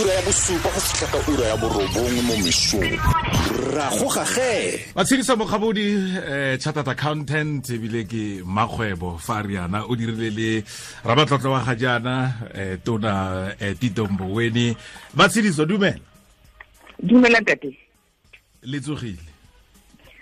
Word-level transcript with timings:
ura 0.00 0.12
ya 0.14 0.22
bosupa 0.22 0.68
go 0.72 0.80
fitlha 0.80 1.06
ka 1.12 1.18
ura 1.30 1.44
ya 1.44 1.56
borobongwe 1.60 2.22
mo 2.24 2.34
mesong. 2.40 2.92
Ra 3.74 3.86
go 3.92 4.08
gage 4.08 4.80
matshediso 4.96 5.36
mokgabodi 5.36 5.86
um 6.16 6.58
chartered 6.58 6.88
accountant 6.88 7.68
ebile 7.68 8.04
ke 8.08 8.40
makgwebo 8.44 9.18
fa 9.18 9.42
riana 9.42 9.84
o 9.84 9.96
dirile 9.96 10.30
le 10.32 10.64
rabatlotlo 11.04 11.52
wa 11.52 11.64
ga 11.64 11.74
jaana 11.76 12.14
um 12.54 12.76
tona 12.84 13.12
um 13.60 13.74
titomboweni 13.76 14.76
matshediso 15.16 15.66
dumela. 15.66 16.00
Dumela 17.02 17.40
ntate. 17.40 17.76
Le 18.62 18.80
tsogile? 18.80 19.28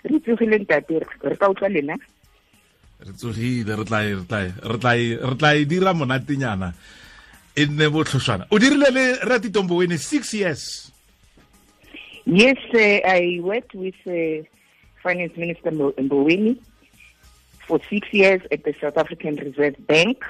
Re 0.03 0.19
tsogile 0.19 0.59
ntate. 0.59 0.99
Re 1.23 1.35
ka 1.39 1.49
utlwa 1.49 1.69
lena? 1.69 1.95
Re 2.99 3.13
tsogile 3.15 3.75
re 3.79 3.85
tla 3.85 3.99
re 4.03 4.25
tla 4.27 4.39
re 4.43 4.77
tla 4.77 4.91
re 5.23 5.35
tla 5.39 5.55
e 5.55 5.65
dira 5.65 5.93
monatenyana 5.93 6.73
e 7.55 7.65
nne 7.65 7.89
botlhošwana 7.89 8.47
o 8.51 8.59
dirile 8.59 8.89
le 8.91 9.05
ratitombo 9.29 9.75
wene 9.81 9.97
six 9.97 10.33
years? 10.33 10.91
Yes 12.25 12.57
uh, 12.73 13.01
i 13.09 13.39
worked 13.41 13.73
with 13.73 13.95
uh, 14.07 14.45
finance 15.03 15.35
minister 15.37 15.71
mboweni 15.71 16.57
for 17.67 17.79
six 17.89 18.07
years 18.13 18.41
at 18.51 18.63
the 18.63 18.73
south 18.81 18.97
african 18.97 19.35
reserve 19.35 19.75
bank. 19.87 20.23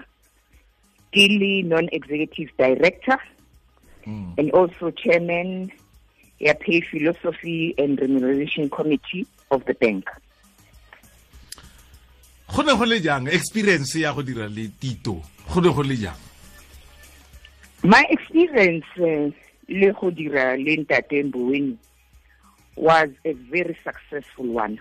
Ke 1.12 1.26
le 1.28 1.64
non-executive 1.64 2.50
director 2.58 3.18
Mm. 4.08 4.34
and 4.40 4.50
also 4.52 4.90
chairman 4.92 5.70
ya 6.40 6.54
pay 6.54 6.80
philosophy 6.82 7.76
and 7.78 8.00
remuneration 8.00 8.70
committee 8.70 9.28
of 9.52 9.66
the 9.66 9.74
bank. 9.76 10.08
Go 12.56 12.62
ne 12.64 12.74
go 12.78 12.86
le 12.86 13.00
jang? 13.02 13.28
Experience 13.28 14.00
ya 14.00 14.14
go 14.14 14.22
dira 14.24 14.48
le 14.48 14.72
tito. 14.80 15.22
Go 15.54 15.60
ne 15.60 15.70
go 15.70 15.82
le 15.82 15.96
jang 15.96 16.16
my 17.84 18.06
experience 18.10 18.86
uh, 18.98 19.32
le 19.68 19.94
go 19.94 20.12
dira 20.12 20.58
le 20.58 20.78
ntate 20.78 21.24
mboweni 21.24 21.78
was 22.76 23.10
a 23.26 23.34
very 23.34 23.78
successful 23.84 24.46
one. 24.46 24.80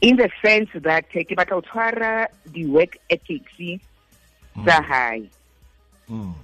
In 0.00 0.16
the 0.16 0.30
sense 0.44 0.70
that 0.74 1.06
eh, 1.14 1.24
ke 1.24 1.34
batla 1.36 1.48
go 1.50 1.62
tshwara 1.62 2.28
di-work 2.52 2.98
ethics 3.10 3.52
tsa 3.56 4.82
hae. 4.82 5.28
Mm. 6.08 6.34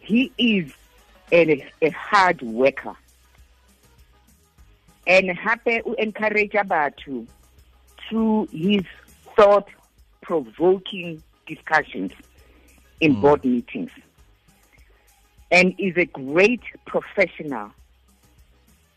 he 0.00 0.32
is 0.38 0.72
a, 1.32 1.62
a 1.82 1.90
hard 1.90 2.40
worker. 2.42 2.96
And 5.06 5.28
hape 5.28 5.82
o 5.84 5.92
encourage 5.94 6.52
batho 6.52 7.26
through 8.08 8.48
his 8.50 8.84
thought 9.36 9.68
provoking 10.22 11.22
discussions 11.46 12.12
in 13.00 13.20
board 13.20 13.44
meetings 13.44 13.90
and 15.50 15.74
is 15.78 15.96
a 15.96 16.06
great 16.06 16.62
professional 16.86 17.70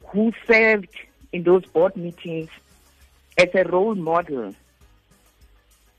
who 0.07 0.31
served 0.45 0.93
in 1.31 1.43
those 1.43 1.65
board 1.65 1.95
meetings 1.95 2.49
as 3.37 3.49
a 3.53 3.63
role 3.65 3.95
model 3.95 4.55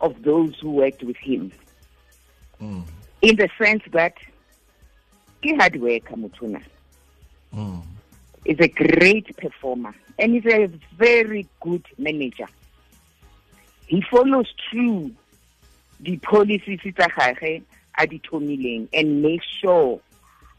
of 0.01 0.23
those 0.23 0.59
who 0.61 0.71
worked 0.71 1.03
with 1.03 1.17
him 1.17 1.53
Mm. 2.61 2.83
in 3.23 3.37
the 3.37 3.49
sense 3.57 3.85
that 3.93 4.15
ke 5.43 5.55
hard 5.57 5.77
worker 5.77 6.17
motho 6.17 6.61
Mm. 7.55 7.83
is 8.45 8.59
a 8.59 8.67
great 8.69 9.37
performer 9.37 9.95
and 10.19 10.35
is 10.35 10.45
a 10.47 10.67
very 10.97 11.47
good 11.61 11.85
manager. 11.99 12.49
He 13.87 14.03
follows 14.11 14.53
through 14.69 15.13
the 16.01 16.17
policies 16.19 16.81
tsa 16.81 16.93
gagwe 16.93 17.63
a 17.97 18.07
di 18.07 18.89
and 18.93 19.23
make 19.23 19.43
sure 19.61 20.01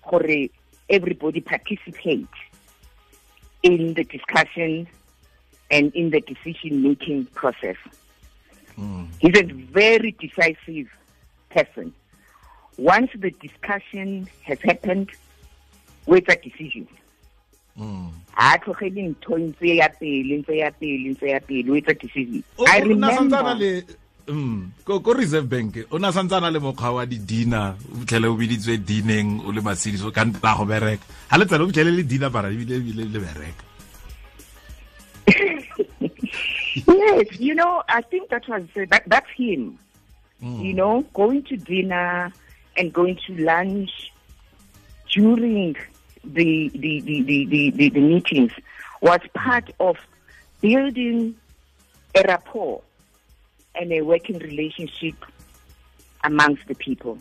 gore 0.09 0.49
everybody 0.89 1.41
participate 1.41 2.35
in 3.63 3.93
the 3.93 4.03
discussion 4.03 4.87
and 5.69 5.93
in 5.93 6.09
the 6.09 6.21
decision 6.21 6.81
making 6.81 7.25
process. 7.41 7.75
Mm. 8.77 9.07
He's 9.19 9.37
a 9.37 9.43
very 9.43 10.11
decisive 10.19 10.87
person. 11.51 11.93
Once 12.77 13.11
the 13.15 13.31
discussion 13.31 14.27
has 14.43 14.59
happened, 14.61 15.09
with 16.05 16.27
a 16.29 16.35
decision. 16.37 16.87
Mm. 17.77 18.09
ha 18.33 18.57
tlogele 18.57 19.03
ntho 19.09 19.37
ntse 19.37 19.75
ya 19.75 19.89
pele 19.89 20.37
ntse 20.37 20.57
ya 20.57 20.71
pele 20.71 21.09
ntse 21.09 21.29
ya 21.29 21.39
pele 21.39 21.71
o 21.71 21.75
etsa 21.77 21.93
decision 21.93 22.43
O- 22.57 22.65
i 22.67 22.81
o 22.81 22.95
na 22.95 23.07
santsana 23.15 23.53
remember 23.53 23.55
le 23.55 23.83
mm, 24.29 24.85
ko 24.85 24.99
ko 24.99 25.13
reserve 25.13 25.49
bank 25.49 25.77
o 25.91 25.97
na 25.97 26.11
santsana 26.11 26.51
le 26.51 26.59
mokgwa 26.59 27.01
wa 27.01 27.05
di-dina 27.05 27.73
o 27.73 27.99
fitlhele 28.01 28.27
o 28.29 28.37
biditswe 28.37 28.77
dineng 28.77 29.41
o 29.45 29.51
le 29.51 29.61
ka 29.61 30.23
ntla 30.25 30.57
go 30.57 30.65
bereka. 30.65 31.05
Ga 31.29 31.37
le 31.37 31.45
o 31.45 31.67
fitlhele 31.67 31.91
le 31.91 32.03
dina 32.03 32.29
bara 32.29 32.49
ebile 32.49 32.77
ebile 32.77 33.03
le 33.09 33.19
bereka. 33.19 33.63
Yes 36.85 37.39
you 37.39 37.55
know 37.55 37.83
i 37.89 38.01
think 38.01 38.29
that 38.29 38.47
was 38.47 38.63
uh, 38.77 38.85
that, 38.89 39.03
that's 39.07 39.29
him. 39.35 39.77
Mm. 40.41 40.63
you 40.63 40.73
know 40.73 41.03
going 41.13 41.43
to 41.43 41.57
dinner 41.57 42.31
and 42.77 42.93
going 42.93 43.19
to 43.27 43.35
lunch 43.43 43.91
during 45.11 45.75
the 46.23 46.69
the 46.69 47.01
the 47.01 47.21
the, 47.21 47.45
the, 47.45 47.69
the, 47.71 47.89
the 47.89 47.99
meetings 47.99 48.51
was 49.01 49.19
part 49.33 49.69
of 49.79 49.97
building 50.61 51.35
a 52.15 52.21
rapport 52.23 52.81
and 53.79 53.91
a 53.91 54.01
working 54.01 54.37
relationship 54.39 55.15
amongst 56.23 56.67
the 56.67 56.75
people. 56.75 57.17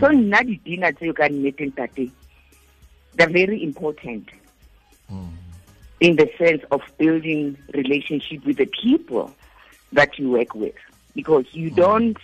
So 0.00 0.08
mm. 0.08 0.32
nna 0.32 0.42
di-dinner 0.46 0.92
tseo 0.96 1.14
ka 1.14 1.28
nneteng 1.28 1.76
tate 1.76 2.10
they're 3.14 3.28
very 3.28 3.62
important. 3.62 4.30
Mm. 5.12 5.42
in 6.02 6.16
the 6.16 6.28
sense 6.36 6.62
of 6.72 6.80
building 6.98 7.56
relationship 7.72 8.44
with 8.44 8.56
the 8.56 8.66
people 8.66 9.32
that 9.92 10.18
you 10.18 10.30
work 10.30 10.52
with. 10.52 10.74
Because 11.14 11.44
you 11.52 11.70
mm. 11.70 11.76
don't 11.76 12.18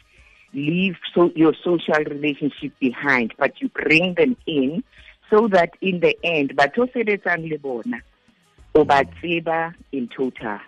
leave 0.52 0.96
so 1.14 1.30
your 1.36 1.54
social 1.62 2.02
relationship 2.04 2.72
behind 2.80 3.34
but 3.38 3.60
you 3.60 3.68
bring 3.68 4.14
them 4.14 4.34
in 4.46 4.82
so 5.28 5.46
that 5.46 5.70
in 5.82 6.00
the 6.00 6.16
end 6.24 6.56
batho 6.56 6.84
o 6.84 6.86
sebetsang 6.86 7.44
le 7.50 7.58
bona 7.58 8.00
o 8.74 8.84
ba 8.84 9.04
mm. 9.04 9.12
tseba 9.14 9.74
in 9.92 10.08
total. 10.08 10.58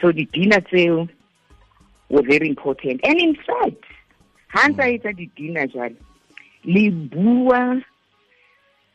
So 0.00 0.12
di-dinner 0.12 0.60
tseo 0.60 1.08
were 2.10 2.22
very 2.22 2.48
important 2.48 3.00
and 3.04 3.18
in 3.26 3.34
fact 3.48 3.84
ha 4.48 4.68
ntse 4.68 4.82
a 4.82 4.92
etsa 4.94 5.12
di-dinner 5.16 5.66
jale 5.74 5.96
le 6.64 6.90
bua 6.90 7.62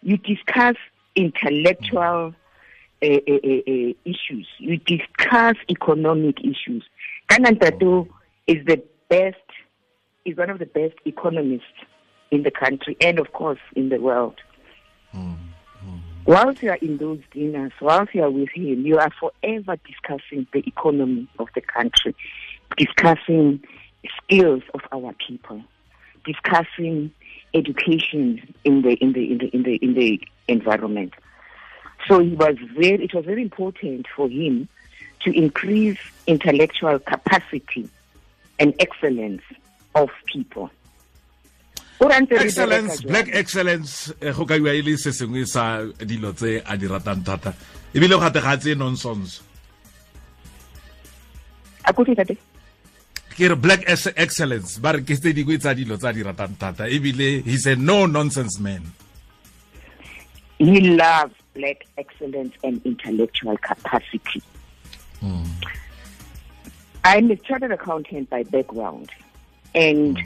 you 0.06 0.18
discuss 0.18 0.78
intellectual 1.16 2.34
uh, 3.02 3.08
uh, 3.08 3.34
uh, 3.34 3.94
issues. 4.06 4.48
You 4.60 4.78
discuss 4.78 5.56
economic 5.70 6.40
issues. 6.42 6.84
Kana 7.28 7.52
Ntato 7.52 8.08
is 8.48 8.66
the 8.66 8.82
best, 9.10 9.38
is 10.26 10.38
one 10.38 10.50
of 10.50 10.60
the 10.60 10.66
best 10.66 10.96
economists 11.06 11.64
in 12.32 12.44
the 12.44 12.52
country 12.52 12.96
and 13.02 13.20
of 13.20 13.34
course 13.34 13.60
in 13.76 13.90
the 13.90 13.98
world. 13.98 14.36
Mm. 15.14 15.38
Whilst 16.26 16.64
you 16.64 16.72
are 16.72 16.80
in 16.82 16.98
those 16.98 17.20
dinners, 17.32 17.72
whilst 17.80 18.16
you 18.16 18.24
are 18.24 18.32
with 18.32 18.50
him, 18.50 18.86
you 18.86 18.98
are 18.98 19.12
forever 19.20 19.78
discussing 19.86 20.48
the 20.54 20.64
economy 20.66 21.28
of 21.38 21.48
the 21.54 21.62
country, 21.62 22.16
discussing 22.78 23.64
skills 24.18 24.64
of 24.74 24.82
our 24.92 25.14
people, 25.28 25.62
discussing 26.26 27.12
education 27.54 28.54
in 28.64 28.82
the 28.82 28.94
in 28.96 29.14
the 29.14 29.32
in 29.32 29.38
the 29.38 29.48
in 29.48 29.64
the 29.64 29.76
in 29.76 29.94
the 29.94 30.22
environment. 30.48 31.14
So 32.08 32.20
he 32.20 32.36
was 32.36 32.56
very 32.78 33.04
it 33.04 33.14
was 33.14 33.26
very 33.26 33.42
important 33.42 34.08
for 34.16 34.30
him 34.30 34.68
to 35.22 35.32
increase 35.32 35.98
intellectual 36.28 37.00
capacity 37.00 37.90
and 38.60 38.74
excellence 38.80 39.42
of 39.96 40.10
people. 40.26 40.70
O 42.02 42.10
ra 42.12 42.20
ntse 42.20 42.36
re 42.36 42.44
excellence 42.44 43.02
black 43.08 43.28
excellence 43.32 44.12
eh, 44.20 44.34
go 44.36 44.46
ka 44.46 44.60
e 44.60 44.82
le 44.84 44.98
se 45.00 45.16
sengwe 45.16 45.48
sa 45.48 45.88
dilo 46.04 46.36
tse 46.36 46.60
a 46.60 46.76
di 46.76 46.88
ratang 46.92 47.24
thata 47.24 47.56
ebile 47.96 48.20
gate 48.20 48.44
ga 48.44 48.60
tse 48.60 48.76
nonsense 48.76 49.40
A 51.86 51.94
ko 51.94 52.04
tate? 52.04 52.38
Ke 53.36 53.50
re 53.52 53.56
black 53.56 53.84
excellence 54.16 54.80
ba 54.80 54.96
re 54.96 55.04
ke 55.04 55.16
tse 55.20 55.34
dingwe 55.36 55.60
tsa 55.60 55.76
dilo 55.76 55.98
tsa 55.98 56.12
di 56.16 56.24
ratang 56.24 56.56
thata 56.58 56.88
ebile 56.88 57.44
he's 57.44 57.68
a 57.68 57.76
no 57.76 58.06
nonsense 58.06 58.60
man 58.60 58.84
He 60.58 60.80
loves 60.80 61.36
black 61.54 61.86
excellence 61.98 62.54
and 62.64 62.82
intellectual 62.86 63.58
capacity. 63.58 64.42
Hmm. 65.20 65.44
I'm 67.04 67.30
a 67.30 67.36
chartered 67.36 67.72
accountant 67.72 68.30
by 68.30 68.44
background, 68.44 69.10
and 69.74 70.18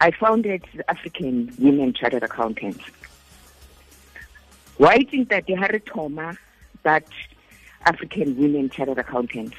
I 0.00 0.10
founded 0.12 0.64
the 0.74 0.88
African 0.88 1.52
Women 1.58 1.92
Chartered 1.92 2.22
Accountants. 2.22 2.84
Why 4.78 5.04
think 5.10 5.28
that 5.28 5.46
they 5.46 5.54
had 5.54 5.74
a 5.74 5.80
Toma, 5.80 6.38
that 6.82 7.06
African 7.84 8.36
Women 8.38 8.70
Chartered 8.70 8.98
Accountant? 8.98 9.54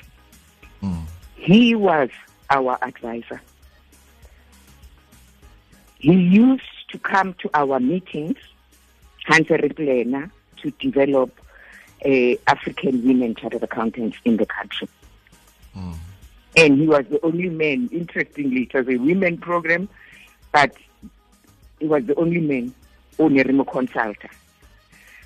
Hmm. 0.82 1.02
He 1.36 1.76
was 1.76 2.10
our 2.54 2.78
advisor. 2.82 3.42
He 5.98 6.14
used 6.14 6.64
to 6.92 7.00
come 7.00 7.34
to 7.36 7.50
our 7.54 7.80
meetings 7.80 8.38
a 9.30 9.58
to 10.62 10.72
develop 10.72 11.32
uh, 12.06 12.36
African 12.48 13.06
women 13.08 13.36
chartered 13.36 13.64
accountants 13.64 14.18
in 14.26 14.38
the 14.38 14.46
country. 14.46 14.90
Mm. 15.76 15.96
And 16.56 16.80
he 16.80 16.88
was 16.88 17.06
the 17.10 17.24
only 17.26 17.50
man, 17.50 17.90
interestingly, 17.92 18.64
it 18.64 18.74
was 18.74 18.88
a 18.88 18.98
women 18.98 19.38
program, 19.38 19.90
but 20.52 20.76
he 21.80 21.88
was 21.88 22.06
the 22.06 22.16
only 22.16 22.42
man 22.42 22.74
on 23.18 23.40
a 23.40 23.44
remote 23.44 23.72
consultant. 23.72 24.32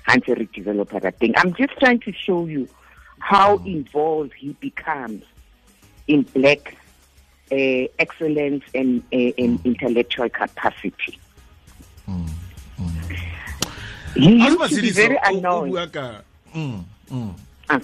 A 0.06 0.20
developer 0.46 1.00
that 1.00 1.18
thing. 1.18 1.34
I'm 1.36 1.52
just 1.54 1.78
trying 1.78 2.00
to 2.00 2.12
show 2.12 2.46
you 2.46 2.66
how 3.18 3.58
involved 3.58 4.32
he 4.32 4.54
becomes 4.54 5.22
in 6.06 6.22
black 6.22 6.76
uh, 7.52 7.88
excellence 7.98 8.64
and, 8.74 9.02
uh, 9.12 9.32
and 9.38 9.60
intellectual 9.64 10.28
capacity. 10.28 11.18
He 14.14 14.34
used 14.36 14.74
to 14.74 14.82
be 14.82 14.90
very 14.90 15.18
annoyed. 15.22 15.72
Mm, 16.54 16.84
mm. 17.10 17.34
Ah. 17.68 17.80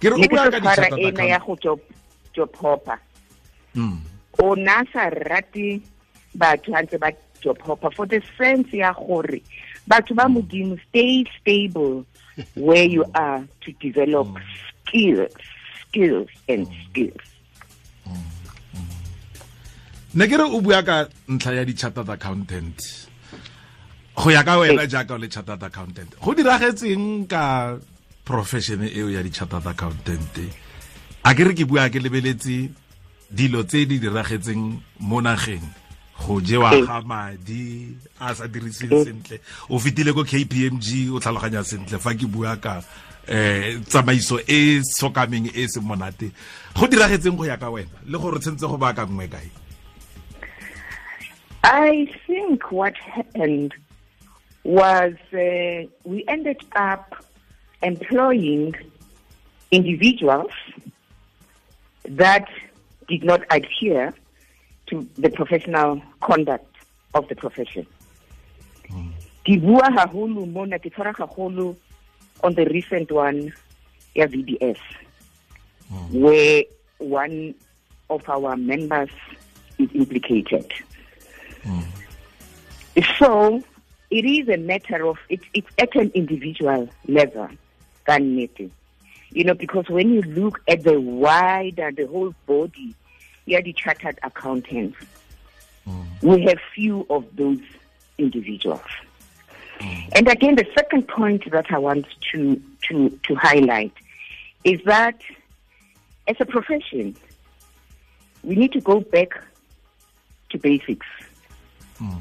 ke 0.00 0.12
re 0.12 0.16
o 0.16 0.28
bua 0.28 0.50
ka 0.52 0.60
tshwara 0.60 0.98
ena 1.00 1.24
ya 1.24 1.38
go 1.40 1.78
hopper 2.60 3.00
Mm, 3.76 4.00
o 4.40 4.54
na 4.54 4.84
sa 4.92 5.08
rate 5.12 5.80
batho 6.36 6.72
ha 6.72 6.80
ntse 6.84 6.96
ba 7.00 7.12
job 7.44 7.60
hopper 7.60 7.90
for 7.92 8.06
the 8.08 8.20
sense 8.36 8.72
ya 8.72 8.92
gore 8.92 9.40
batho 9.88 10.14
ba 10.16 10.28
modimo 10.28 10.76
stay 10.88 11.24
stable 11.40 12.04
where 12.56 12.84
you 12.84 13.04
are 13.14 13.44
to 13.60 13.72
develop 13.80 14.28
skills 14.84 15.32
skills 15.80 16.28
and 16.48 16.68
skills 16.88 17.35
ne 20.16 20.24
ke 20.28 20.36
re 20.40 20.44
o 20.48 20.60
bua 20.60 20.80
ka 20.82 21.06
ntlha 21.28 21.52
ya 21.60 21.64
di-chartered 21.64 22.08
accountant 22.08 22.78
go 24.16 24.30
ya 24.32 24.40
ka 24.42 24.56
wena 24.58 24.86
jaaka 24.88 25.14
o 25.14 25.18
le 25.20 25.28
chartered 25.28 25.62
accountant 25.62 26.10
go 26.20 26.32
diragetseng 26.34 27.26
ka 27.28 27.76
profession 28.24 28.80
eo 28.88 29.12
ya 29.12 29.20
di-chartered 29.22 29.66
accountant 29.66 30.34
a 31.24 31.30
ke 31.36 31.42
re 31.44 31.52
ke 31.52 31.64
bua 31.68 31.90
ke 31.92 32.00
lebeletse 32.00 32.70
dilo 33.28 33.62
tse 33.68 33.84
di 33.84 33.98
diragetseng 34.00 34.80
mo 35.04 35.20
nageng 35.20 35.66
go 36.16 36.40
jewa 36.40 36.72
Ee. 36.72 36.86
ga 36.88 37.04
madi 37.04 37.92
a 38.16 38.32
sa 38.32 38.48
diriseng 38.48 38.88
Ee. 38.96 39.04
sentle 39.04 39.36
o 39.68 39.76
fetile 39.76 40.16
ko 40.16 40.24
kpmg 40.24 41.12
o 41.12 41.20
tlhaloganya 41.20 41.60
sentle 41.60 42.00
fa 42.00 42.16
ke 42.16 42.24
bua 42.24 42.56
ka 42.56 42.80
eh 43.28 43.78
tsamaiso 43.88 44.38
e 44.46 44.80
sokameng 44.98 45.50
e 45.54 45.66
se 45.68 45.80
monate 45.80 46.30
go 46.74 46.86
diragetseng 46.86 47.36
go 47.36 47.44
ya 47.44 47.56
ka 47.56 47.70
wena 47.70 47.90
le 48.06 48.18
gore 48.18 48.38
tshentse 48.38 48.66
go 48.66 48.76
ba 48.76 48.94
ka 48.94 49.06
nngwe 49.06 49.28
kae 49.28 49.50
I 51.66 52.06
think 52.28 52.70
what 52.70 52.94
happened 52.94 53.74
was 54.62 55.14
uh, 55.32 55.86
we 56.04 56.24
ended 56.28 56.62
up 56.76 57.24
employing 57.82 58.72
individuals 59.72 60.52
that 62.04 62.46
did 63.08 63.24
not 63.24 63.42
adhere 63.50 64.14
to 64.86 65.08
the 65.16 65.28
professional 65.30 66.00
conduct 66.20 66.72
of 67.14 67.26
the 67.28 67.34
profession. 67.34 67.86
Ke 69.46 69.58
bua 69.58 69.90
haholo 69.90 70.46
mona 70.46 70.78
ke 70.78 70.90
tshwara 70.90 71.14
haholo 71.14 71.76
on 72.42 72.54
the 72.54 72.64
recent 72.66 73.10
one 73.10 73.52
ya 74.14 74.26
VBS 74.26 74.78
hmm. 75.88 76.20
where 76.20 76.64
one 76.98 77.54
of 78.08 78.28
our 78.28 78.56
members 78.56 79.10
is 79.78 79.90
implicated. 79.94 80.72
Hmm. 81.62 81.80
So 83.18 83.62
it 84.10 84.24
is 84.24 84.48
a 84.48 84.56
matter 84.56 85.06
of 85.06 85.18
it, 85.28 85.40
it's 85.52 85.68
at 85.78 85.94
an 85.96 86.10
individual 86.14 86.88
level, 87.06 87.48
than 88.06 88.36
Kanete. 88.36 88.70
You 89.30 89.44
know, 89.44 89.54
because 89.54 89.88
when 89.88 90.14
you 90.14 90.22
look 90.22 90.62
at 90.68 90.84
the 90.84 90.98
wider, 91.00 91.90
the 91.90 92.06
whole 92.06 92.34
body, 92.46 92.94
yeah, 93.44 93.60
the 93.60 93.72
chartered 93.72 94.18
accountants, 94.22 94.96
hmm. 95.84 96.02
we 96.22 96.42
have 96.44 96.58
few 96.74 97.06
of 97.10 97.24
those 97.36 97.60
individuals. 98.18 98.80
And 99.80 100.28
again, 100.28 100.56
the 100.56 100.66
second 100.74 101.08
point 101.08 101.50
that 101.50 101.66
I 101.70 101.78
want 101.78 102.06
to, 102.32 102.60
to, 102.88 103.10
to 103.10 103.34
highlight 103.34 103.92
is 104.64 104.80
that 104.84 105.20
as 106.26 106.36
a 106.40 106.46
profession, 106.46 107.16
we 108.42 108.56
need 108.56 108.72
to 108.72 108.80
go 108.80 109.00
back 109.00 109.40
to 110.50 110.58
basics. 110.58 111.06
Hmm. 111.98 112.16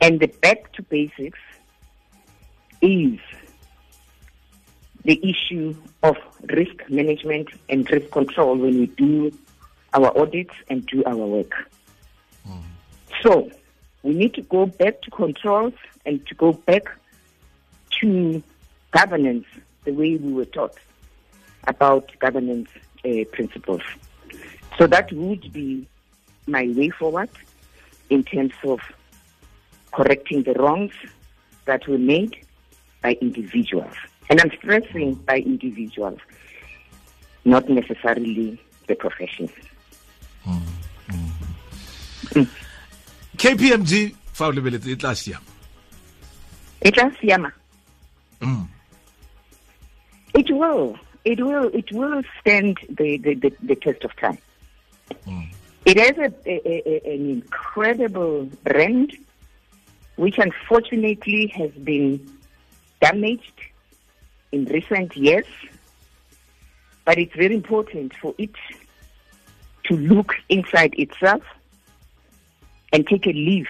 And 0.00 0.20
the 0.20 0.28
back 0.28 0.72
to 0.72 0.82
basics 0.82 1.38
is 2.80 3.18
the 5.04 5.20
issue 5.28 5.74
of 6.02 6.16
risk 6.44 6.88
management 6.88 7.48
and 7.68 7.90
risk 7.90 8.10
control 8.10 8.56
when 8.56 8.78
we 8.78 8.86
do 8.86 9.36
our 9.94 10.16
audits 10.18 10.54
and 10.68 10.86
do 10.86 11.02
our 11.04 11.16
work. 11.16 11.52
Hmm. 12.46 12.58
So 13.22 13.50
we 14.02 14.14
need 14.14 14.34
to 14.34 14.42
go 14.42 14.66
back 14.66 15.02
to 15.02 15.10
controls 15.10 15.74
and 16.06 16.24
to 16.26 16.34
go 16.34 16.52
back 16.52 16.88
to 18.00 18.42
governance 18.92 19.46
the 19.84 19.92
way 19.92 20.16
we 20.16 20.32
were 20.32 20.44
taught 20.44 20.76
about 21.66 22.10
governance 22.18 22.68
uh, 23.04 23.24
principles. 23.32 23.82
So 24.78 24.86
that 24.86 25.12
would 25.12 25.52
be 25.52 25.86
my 26.46 26.72
way 26.76 26.90
forward 26.90 27.30
in 28.10 28.22
terms 28.22 28.52
of 28.64 28.80
correcting 29.92 30.42
the 30.44 30.54
wrongs 30.54 30.92
that 31.64 31.86
were 31.86 31.98
made 31.98 32.36
by 33.02 33.18
individuals. 33.20 33.94
And 34.30 34.40
I'm 34.40 34.50
stressing 34.58 35.14
by 35.14 35.38
individuals, 35.38 36.20
not 37.44 37.68
necessarily 37.68 38.60
the 38.86 38.94
profession. 38.94 39.48
Mm, 40.46 40.62
mm. 41.08 41.30
Mm. 42.30 42.48
Kpmg 43.38 44.14
fa 44.32 44.46
o 44.46 44.52
lebeletse 44.52 44.90
e 44.92 44.96
tla 44.96 45.14
siama 45.14 45.56
It 46.80 46.96
will 46.96 47.10
siama. 47.10 47.52
Mm. 48.40 48.68
It 50.34 50.50
will. 50.50 50.96
It 51.24 51.40
will. 51.40 51.70
It 51.74 51.90
will 51.92 52.22
stand 52.40 52.78
the, 52.88 53.18
the, 53.18 53.34
the, 53.34 53.52
the 53.62 53.74
test 53.74 54.04
of 54.04 54.14
time. 54.16 54.38
It 55.84 55.98
has 55.98 56.16
a, 56.18 56.32
a, 56.46 56.56
a, 56.78 57.14
an 57.14 57.30
incredible 57.30 58.44
brand, 58.62 59.16
which 60.16 60.38
unfortunately 60.38 61.48
has 61.48 61.70
been 61.72 62.24
damaged 63.00 63.60
in 64.52 64.66
recent 64.66 65.16
years. 65.16 65.46
But 67.04 67.18
it's 67.18 67.34
very 67.34 67.54
important 67.54 68.14
for 68.14 68.34
it 68.38 68.54
to 69.84 69.96
look 69.96 70.34
inside 70.48 70.94
itself 70.98 71.42
and 72.92 73.06
take 73.06 73.26
a 73.26 73.32
leaf 73.32 73.68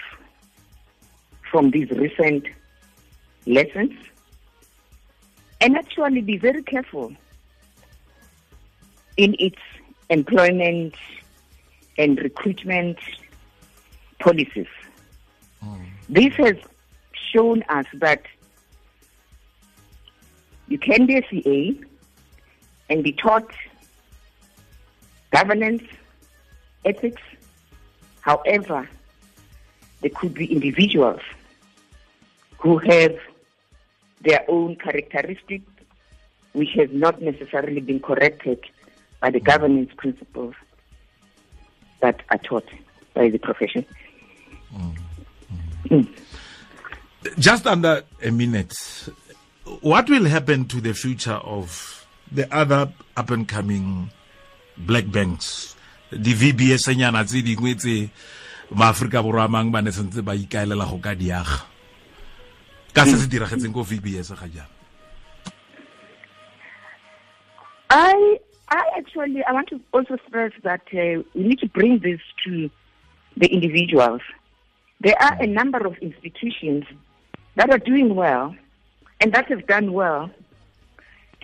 from 1.50 1.70
these 1.70 1.90
recent 1.90 2.44
lessons 3.46 3.92
and 5.60 5.76
actually 5.76 6.20
be 6.20 6.36
very 6.36 6.62
careful 6.62 7.12
in 9.16 9.34
its 9.38 9.58
employment 10.10 10.94
and 11.96 12.18
recruitment 12.20 12.98
policies. 14.20 14.66
Hmm. 15.60 15.82
This 16.08 16.34
has 16.34 16.56
shown 17.32 17.62
us 17.68 17.86
that 17.94 18.22
you 20.68 20.78
can 20.78 21.06
be 21.06 21.16
a 21.16 21.26
CA 21.28 21.80
and 22.90 23.02
be 23.02 23.12
taught 23.12 23.50
governance, 25.30 25.82
ethics. 26.84 27.22
However, 28.20 28.88
there 30.00 30.10
could 30.10 30.34
be 30.34 30.52
individuals 30.52 31.20
who 32.58 32.78
have 32.78 33.16
their 34.22 34.44
own 34.48 34.76
characteristics 34.76 35.70
which 36.52 36.70
have 36.74 36.92
not 36.92 37.20
necessarily 37.22 37.80
been 37.80 38.00
corrected 38.00 38.58
by 39.20 39.30
the 39.30 39.40
governance 39.40 39.90
principles 39.96 40.54
that 42.00 42.22
are 42.30 42.38
taught 42.38 42.68
by 43.14 43.28
the 43.28 43.38
profession. 43.38 43.84
Mm. 44.74 44.98
Mm. 45.90 46.08
just 47.38 47.66
under 47.66 48.02
a 48.22 48.30
minute 48.30 48.74
what 49.80 50.08
will 50.10 50.24
happen 50.24 50.66
to 50.66 50.80
the 50.80 50.92
future 50.92 51.32
of 51.32 52.06
the 52.30 52.52
other 52.54 52.92
up 53.16 53.30
and 53.30 53.48
coming 53.48 54.10
black 54.76 55.10
banks 55.10 55.74
di 56.10 56.34
vbs 56.34 56.84
tse 56.84 58.10
maaforika 58.70 59.22
borwa 59.22 59.44
a 59.44 59.48
ba 59.48 59.82
ne 59.82 59.90
sentse 59.90 60.22
ba 60.22 60.34
ikaelela 60.34 60.84
go 60.84 60.98
ka 60.98 61.14
diaga 61.14 61.64
ka 62.92 63.04
se 63.04 63.16
se 63.16 63.26
diragetseng 63.28 63.72
ko 63.72 63.82
vbs 63.82 64.32
ga 64.34 64.48
jaana 64.48 64.78
I, 67.90 68.38
I 68.68 68.84
actually, 68.96 69.42
I 69.44 69.52
want 69.52 69.68
to 69.68 69.80
also 69.92 70.18
stress 70.28 70.52
that 70.62 70.82
uh, 70.92 71.22
we 71.34 71.42
need 71.42 71.58
to 71.60 71.68
bring 71.68 72.00
this 72.00 72.20
to 72.44 72.70
the 73.36 73.46
individuals. 73.46 74.20
There 75.00 75.20
are 75.20 75.40
a 75.40 75.46
number 75.46 75.78
of 75.86 75.96
institutions 75.98 76.84
that 77.56 77.70
are 77.70 77.78
doing 77.78 78.14
well 78.14 78.54
and 79.20 79.32
that 79.32 79.48
have 79.48 79.66
done 79.66 79.92
well. 79.92 80.30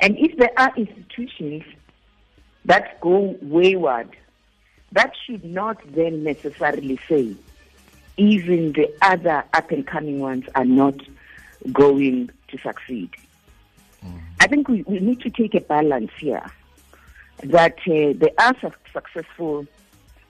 And 0.02 0.19
if 0.19 0.37
there 0.37 0.52
are 0.59 0.73
institutions 0.76 1.62
that 2.64 3.00
go 3.00 3.37
wayward, 3.40 4.11
that 4.94 5.12
should 5.26 5.44
not 5.44 5.78
then 5.94 6.24
necessarily 6.24 6.98
say 7.08 7.34
even 8.16 8.72
the 8.72 8.92
other 9.02 9.44
up 9.52 9.70
and 9.70 9.86
coming 9.86 10.20
ones 10.20 10.44
are 10.54 10.64
not 10.64 10.94
going 11.72 12.30
to 12.48 12.58
succeed. 12.58 13.10
I 14.40 14.46
think 14.46 14.68
we, 14.68 14.82
we 14.82 15.00
need 15.00 15.20
to 15.20 15.30
take 15.30 15.54
a 15.54 15.60
balance 15.60 16.12
here 16.18 16.44
that 17.42 17.78
uh, 17.86 18.12
there 18.16 18.30
are 18.38 18.54
su- 18.60 18.70
successful 18.92 19.66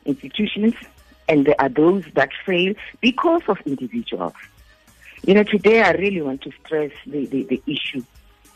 institutions 0.05 0.75
and 1.29 1.47
there 1.47 1.57
are 1.59 1.69
those 1.69 2.05
that 2.15 2.31
fail 2.47 2.75
because 3.01 3.43
of 3.49 3.59
individuals. 3.67 4.35
You 5.27 5.35
know, 5.35 5.43
today 5.43 5.83
I 5.83 5.93
really 5.93 6.23
want 6.23 6.43
to 6.43 6.53
stress 6.65 6.93
the, 7.07 7.27
the, 7.27 7.43
the 7.45 7.63
issue 7.67 8.05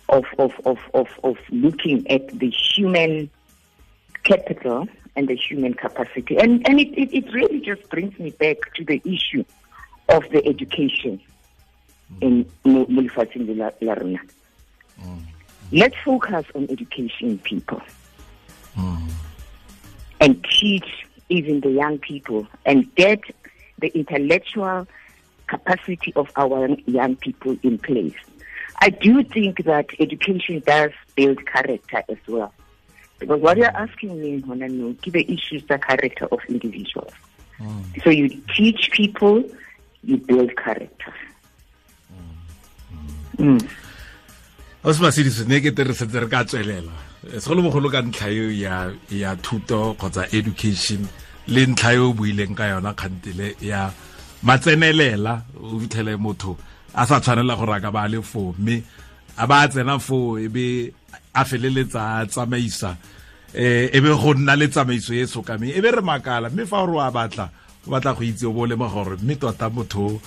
of, 0.08 0.24
of, 0.38 0.52
of, 0.64 0.78
of, 0.94 1.08
of 1.24 1.36
looking 1.50 2.08
at 2.10 2.28
the 2.38 2.50
human 2.50 3.30
capital 4.22 4.86
and 5.18 5.26
the 5.26 5.34
human 5.34 5.74
capacity. 5.74 6.38
And, 6.38 6.66
and 6.68 6.78
it, 6.78 6.96
it, 6.96 7.12
it 7.12 7.34
really 7.34 7.60
just 7.60 7.90
brings 7.90 8.16
me 8.20 8.30
back 8.30 8.72
to 8.76 8.84
the 8.84 9.02
issue 9.04 9.44
of 10.08 10.22
the 10.30 10.46
education 10.46 11.20
mm. 12.12 12.22
in 12.22 12.50
mo 12.64 12.86
mo 12.88 13.02
lefatsheng 13.02 13.50
la 13.58 13.70
la 13.80 13.94
rona. 13.94 14.20
Mm. 15.02 15.22
Let's 15.72 15.96
focus 16.04 16.46
on 16.54 16.70
education, 16.70 17.38
people, 17.38 17.82
mm. 18.76 19.10
and 20.20 20.32
teach 20.44 20.88
even 21.28 21.60
the 21.60 21.70
young 21.70 21.98
people 21.98 22.46
and 22.64 22.94
get 22.94 23.20
the 23.80 23.88
intellectual 23.88 24.86
capacity 25.48 26.12
of 26.14 26.30
our 26.36 26.68
young 26.86 27.16
people 27.16 27.58
in 27.64 27.76
place. 27.78 28.14
I 28.80 28.90
do 28.90 29.24
think 29.24 29.64
that 29.64 29.86
education 29.98 30.62
does 30.64 30.92
build 31.16 31.44
character 31.44 32.04
as 32.08 32.18
well. 32.28 32.54
Because 33.18 33.40
what 33.40 33.56
you're 33.56 33.76
asking 33.76 34.20
me, 34.20 34.40
Honano, 34.42 34.96
the 35.02 35.32
issues 35.32 35.64
the 35.66 35.78
character 35.78 36.26
of 36.26 36.38
individuals. 36.48 37.12
So 38.04 38.10
you 38.10 38.28
teach 38.54 38.90
people, 38.92 39.42
you 40.04 40.16
build 40.16 40.56
character. 40.56 41.14
Mm. 43.38 43.62
o 44.84 44.92
se 44.92 45.02
masediso 45.02 45.44
ne 45.46 45.60
ke 45.60 45.70
tere 45.74 45.94
setse 45.94 46.18
re 46.22 46.26
ka 46.30 46.42
tswelela 46.42 46.90
segolobogolo 47.38 47.90
ka 47.90 48.02
ntlha 48.02 48.28
eo 48.34 48.50
ya 49.10 49.34
thuto 49.42 49.94
kgotsa 49.94 50.26
education 50.34 51.06
le 51.46 51.66
ntlha 51.66 51.92
eo 51.94 52.10
o 52.10 52.16
buileng 52.18 52.54
ka 52.58 52.66
yona 52.70 52.94
kgantele 52.94 53.54
ya 53.62 53.90
matsenelela 54.42 55.42
o 55.54 55.78
fitlhele 55.82 56.16
motho 56.16 56.56
a 56.94 57.06
sa 57.06 57.20
tshwanela 57.20 57.58
gore 57.58 57.74
a 57.74 57.80
ka 57.80 57.90
ba 57.90 58.08
le 58.08 58.22
foo 58.22 58.54
mme 58.58 58.82
a 59.36 59.46
ba 59.46 59.62
a 59.62 59.68
tsena 59.68 59.98
foo 59.98 60.38
e 60.38 60.48
be 60.48 60.94
a 61.40 61.44
feleletsa 61.44 62.18
a 62.18 62.26
tsamaisa. 62.26 62.96
Eh 63.54 63.90
e 63.92 64.00
be 64.00 64.08
go 64.08 64.34
nna 64.34 64.56
le 64.56 64.68
tsamaiso 64.68 65.14
e 65.14 65.26
sokameng. 65.26 65.72
E 65.72 65.80
be 65.80 65.90
re 65.90 66.02
makala 66.02 66.50
mme 66.50 66.66
fa 66.66 66.84
gore 66.84 66.98
wa 67.00 67.10
batla 67.10 67.50
o 67.86 67.90
batla 67.90 68.12
go 68.14 68.22
itse 68.22 68.46
o 68.46 68.52
bo 68.52 68.66
lema 68.66 68.88
gore 68.88 69.16
mme 69.16 69.36
tota 69.38 69.70
motho 69.70 70.20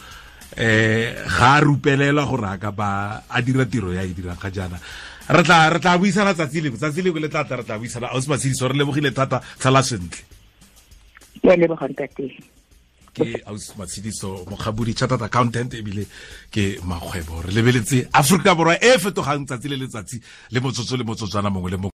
eh 0.57 1.13
ga 1.25 1.55
a 1.55 1.61
rupelela 1.61 2.25
gore 2.25 2.47
a 2.47 2.57
ka 2.57 2.71
ba 2.71 3.23
a 3.29 3.41
dira 3.41 3.65
tiro 3.65 3.93
ya 3.93 4.01
e 4.03 4.13
dirang 4.13 4.39
ga 4.39 4.49
jaana. 4.49 4.79
Re 5.29 5.43
tla 5.43 5.69
re 5.69 5.79
tla 5.79 5.97
buisana 5.97 6.33
tsatsi 6.33 6.61
lengwe 6.61 6.77
tsatsi 6.77 7.01
lengwe 7.01 7.21
le 7.21 7.29
tla 7.29 7.45
tla 7.45 7.57
re 7.57 7.63
tla 7.63 7.77
buisana. 7.77 8.09
Ausi 8.09 8.29
masediso 8.29 8.67
re 8.67 8.73
lebogile 8.73 9.11
thata 9.13 9.41
tlhala 9.59 9.83
sentle. 9.83 10.23
Ntate. 11.41 12.60
Ke 13.13 13.43
aus 13.45 13.73
matshediso 13.77 14.45
mogabodi 14.49 14.95
chartered 14.95 15.21
accountant 15.21 15.73
ebile 15.73 16.05
ke 16.51 16.79
makgwebo. 16.83 17.41
Re 17.41 17.51
lebeletse 17.51 18.07
aforika 18.13 18.55
borwa 18.55 18.77
e 18.79 18.97
fetogang 18.97 19.45
tsatsi 19.45 19.67
le 19.67 19.75
letsatsi 19.75 20.21
le 20.51 20.59
motsotso 20.59 20.95
le 20.95 21.03
motsotswana 21.03 21.49
mongwe 21.49 21.71
le 21.71 21.77
mongwe 21.77 21.89